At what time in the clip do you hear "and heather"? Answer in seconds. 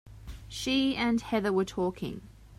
0.95-1.53